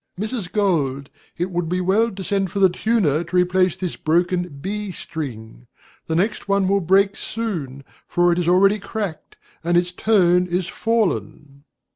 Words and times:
Mrs. 0.19 0.51
Gold, 0.51 1.11
it 1.37 1.51
would 1.51 1.69
be 1.69 1.79
well 1.79 2.09
to 2.09 2.23
send 2.23 2.49
for 2.49 2.57
the 2.57 2.71
tuner 2.71 3.23
to 3.23 3.35
replace 3.35 3.77
this 3.77 3.95
broken 3.95 4.49
B 4.59 4.91
string. 4.91 5.67
The 6.07 6.15
next 6.15 6.47
one 6.47 6.67
will 6.67 6.81
break 6.81 7.15
soon, 7.15 7.83
for 8.07 8.31
it 8.33 8.39
is 8.39 8.47
already 8.49 8.79
cracked, 8.79 9.35
and 9.63 9.77
its 9.77 9.91
tone 9.91 10.47
is 10.47 10.67
fallen. 10.67 11.65